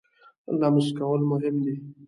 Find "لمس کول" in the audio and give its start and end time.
0.59-1.21